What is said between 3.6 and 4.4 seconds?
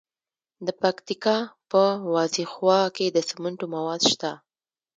مواد شته.